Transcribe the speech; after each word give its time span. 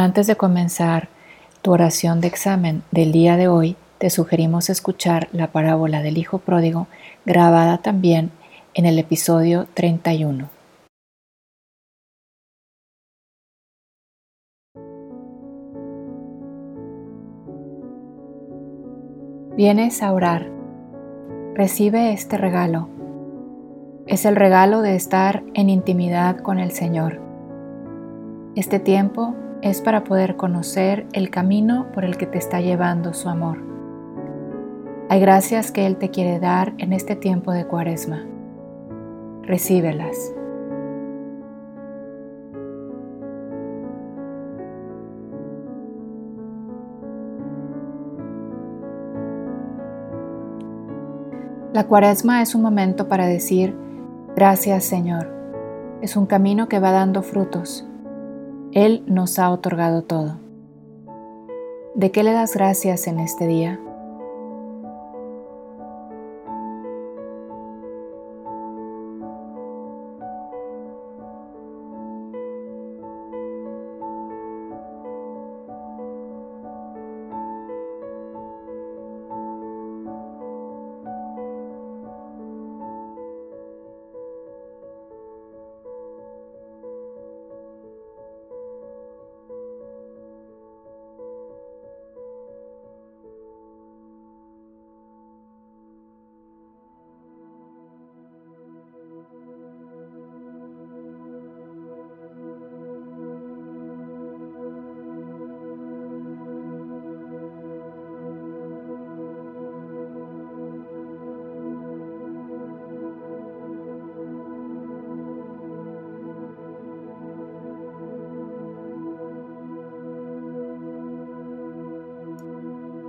Antes 0.00 0.28
de 0.28 0.36
comenzar 0.36 1.08
tu 1.60 1.72
oración 1.72 2.20
de 2.20 2.28
examen 2.28 2.84
del 2.92 3.10
día 3.10 3.36
de 3.36 3.48
hoy, 3.48 3.76
te 3.98 4.10
sugerimos 4.10 4.70
escuchar 4.70 5.28
la 5.32 5.48
parábola 5.50 6.02
del 6.02 6.18
Hijo 6.18 6.38
Pródigo 6.38 6.86
grabada 7.26 7.78
también 7.78 8.30
en 8.74 8.86
el 8.86 8.96
episodio 9.00 9.66
31. 9.74 10.50
Vienes 19.56 20.00
a 20.04 20.12
orar. 20.12 20.48
Recibe 21.54 22.12
este 22.12 22.38
regalo. 22.38 22.88
Es 24.06 24.26
el 24.26 24.36
regalo 24.36 24.80
de 24.80 24.94
estar 24.94 25.42
en 25.54 25.68
intimidad 25.68 26.36
con 26.38 26.60
el 26.60 26.70
Señor. 26.70 27.20
Este 28.54 28.78
tiempo 28.78 29.34
es 29.62 29.80
para 29.80 30.04
poder 30.04 30.36
conocer 30.36 31.06
el 31.12 31.30
camino 31.30 31.90
por 31.92 32.04
el 32.04 32.16
que 32.16 32.26
te 32.26 32.38
está 32.38 32.60
llevando 32.60 33.12
su 33.12 33.28
amor. 33.28 33.58
Hay 35.08 35.20
gracias 35.20 35.72
que 35.72 35.86
Él 35.86 35.96
te 35.96 36.10
quiere 36.10 36.38
dar 36.38 36.74
en 36.78 36.92
este 36.92 37.16
tiempo 37.16 37.52
de 37.52 37.66
cuaresma. 37.66 38.24
Recíbelas. 39.42 40.34
La 51.72 51.86
cuaresma 51.86 52.42
es 52.42 52.54
un 52.54 52.62
momento 52.62 53.08
para 53.08 53.26
decir, 53.26 53.74
gracias 54.36 54.84
Señor. 54.84 55.32
Es 56.02 56.16
un 56.16 56.26
camino 56.26 56.68
que 56.68 56.80
va 56.80 56.92
dando 56.92 57.22
frutos 57.22 57.87
él 58.84 59.02
nos 59.06 59.38
ha 59.38 59.50
otorgado 59.50 60.02
todo. 60.02 60.38
¿De 61.94 62.10
qué 62.10 62.22
le 62.22 62.32
das 62.32 62.54
gracias 62.54 63.06
en 63.06 63.18
este 63.18 63.46
día? 63.46 63.80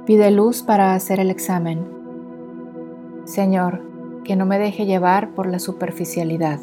Pide 0.10 0.32
luz 0.32 0.64
para 0.64 0.96
hacer 0.96 1.20
el 1.20 1.30
examen. 1.30 1.86
Señor, 3.26 3.84
que 4.24 4.36
no 4.36 4.48
me 4.48 4.58
deje 4.58 4.88
llevar 4.88 5.36
por 5.36 5.46
la 5.46 5.60
superficialidad. 5.60 6.60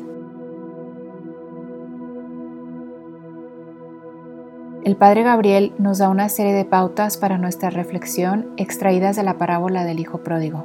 El 4.83 4.97
Padre 4.97 5.23
Gabriel 5.23 5.73
nos 5.79 5.99
da 5.99 6.09
una 6.09 6.29
serie 6.29 6.55
de 6.55 6.65
pautas 6.65 7.19
para 7.19 7.39
nuestra 7.39 7.71
reflexión 7.71 8.51
extraídas 8.57 9.15
de 9.15 9.23
la 9.23 9.39
parábola 9.39 9.85
del 9.85 10.01
Hijo 10.01 10.25
Pródigo. 10.25 10.65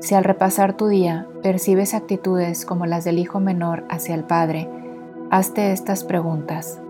Si 0.00 0.16
al 0.16 0.24
repasar 0.24 0.76
tu 0.76 0.88
día 0.88 1.28
percibes 1.40 1.94
actitudes 1.94 2.66
como 2.66 2.84
las 2.84 3.04
del 3.04 3.20
Hijo 3.20 3.38
menor 3.38 3.84
hacia 3.88 4.16
el 4.16 4.24
Padre, 4.24 4.68
hazte 5.30 5.70
estas 5.70 6.02
preguntas. 6.02 6.80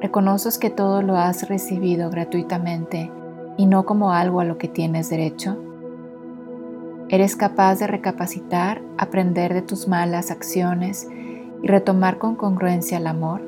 ¿Reconoces 0.00 0.56
que 0.58 0.70
todo 0.70 1.02
lo 1.02 1.16
has 1.16 1.46
recibido 1.48 2.08
gratuitamente 2.08 3.10
y 3.58 3.66
no 3.66 3.84
como 3.84 4.12
algo 4.12 4.40
a 4.40 4.44
lo 4.44 4.56
que 4.56 4.66
tienes 4.66 5.10
derecho? 5.10 5.58
¿Eres 7.10 7.36
capaz 7.36 7.80
de 7.80 7.86
recapacitar, 7.86 8.80
aprender 8.96 9.52
de 9.52 9.60
tus 9.60 9.88
malas 9.88 10.30
acciones 10.30 11.06
y 11.62 11.66
retomar 11.66 12.16
con 12.16 12.34
congruencia 12.34 12.96
el 12.96 13.06
amor? 13.06 13.42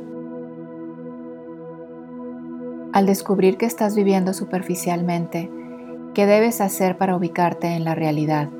Al 2.92 3.06
descubrir 3.06 3.56
que 3.56 3.64
estás 3.64 3.94
viviendo 3.94 4.34
superficialmente, 4.34 5.50
¿qué 6.12 6.26
debes 6.26 6.60
hacer 6.60 6.98
para 6.98 7.16
ubicarte 7.16 7.68
en 7.68 7.84
la 7.84 7.94
realidad? 7.94 8.50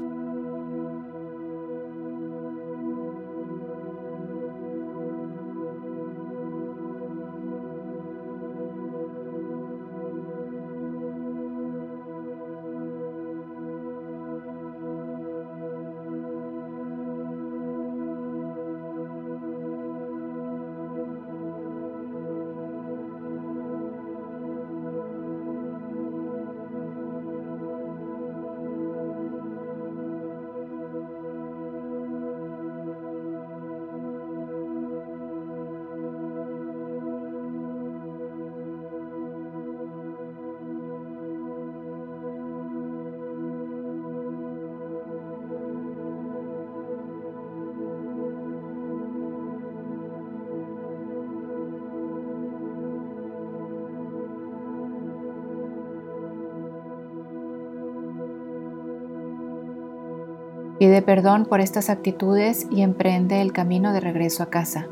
Pide 60.83 61.01
perdón 61.01 61.45
por 61.45 61.61
estas 61.61 61.91
actitudes 61.91 62.67
y 62.69 62.83
emprende 62.83 63.41
el 63.41 63.53
camino 63.53 63.93
de 63.93 64.01
regreso 64.01 64.43
a 64.43 64.51
casa. 64.51 64.89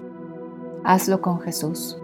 Hazlo 0.85 1.21
con 1.21 1.41
Jesús. 1.41 1.99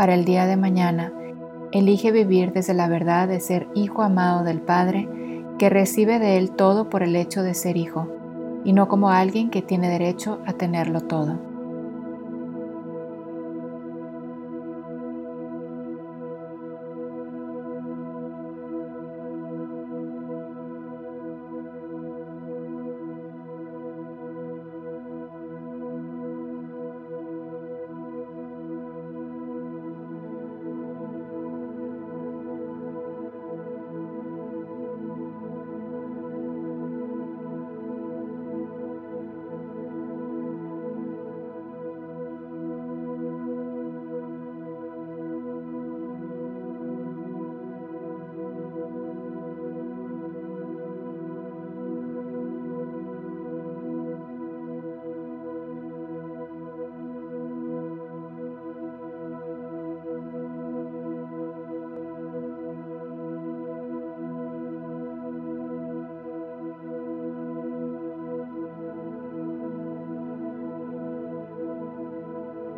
Para 0.00 0.14
el 0.14 0.24
día 0.24 0.46
de 0.46 0.56
mañana, 0.56 1.12
elige 1.72 2.10
vivir 2.10 2.54
desde 2.54 2.72
la 2.72 2.88
verdad 2.88 3.28
de 3.28 3.38
ser 3.38 3.68
hijo 3.74 4.00
amado 4.00 4.44
del 4.44 4.62
Padre, 4.62 5.06
que 5.58 5.68
recibe 5.68 6.18
de 6.18 6.38
Él 6.38 6.52
todo 6.52 6.88
por 6.88 7.02
el 7.02 7.14
hecho 7.14 7.42
de 7.42 7.52
ser 7.52 7.76
hijo, 7.76 8.08
y 8.64 8.72
no 8.72 8.88
como 8.88 9.10
alguien 9.10 9.50
que 9.50 9.60
tiene 9.60 9.90
derecho 9.90 10.38
a 10.46 10.54
tenerlo 10.54 11.02
todo. 11.02 11.49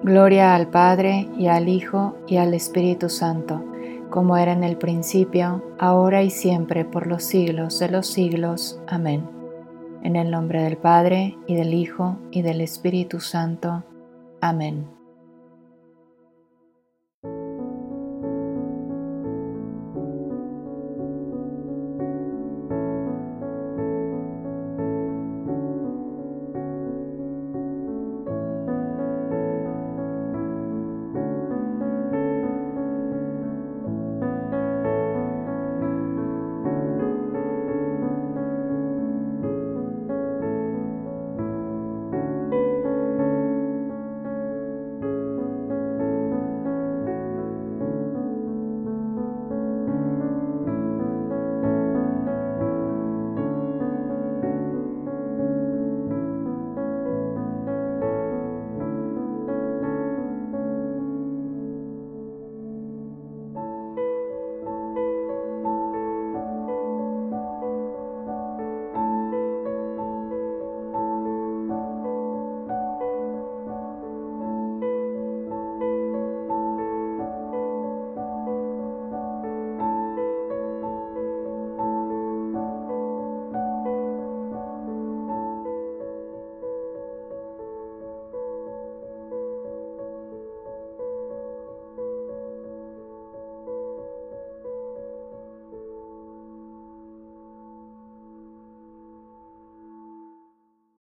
Gloria 0.02 0.56
al 0.56 0.69
Padre 0.69 1.28
y 1.38 1.46
al 1.46 1.69
Hijo 1.69 2.16
y 2.26 2.37
al 2.38 2.54
Espíritu 2.54 3.08
Santo, 3.08 3.64
como 4.10 4.37
era 4.37 4.52
en 4.52 4.64
el 4.64 4.76
principio, 4.76 5.62
ahora 5.78 6.25
y 6.25 6.31
siempre, 6.31 6.84
por 6.84 7.06
los 7.06 7.22
siglos 7.22 7.78
de 7.78 7.88
los 7.88 8.08
siglos. 8.08 8.81
Amén. 8.88 9.28
En 10.02 10.16
el 10.16 10.31
nombre 10.31 10.60
del 10.62 10.76
Padre 10.76 11.38
y 11.46 11.54
del 11.54 11.72
Hijo 11.72 12.19
y 12.32 12.43
del 12.43 12.60
Espíritu 12.60 13.20
Santo. 13.20 13.84
Amén. 14.40 15.01